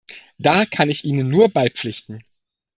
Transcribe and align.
Da 0.39 0.65
kann 0.65 0.89
ich 0.89 1.05
Ihnen 1.05 1.29
nur 1.29 1.49
beipflichten. 1.49 2.23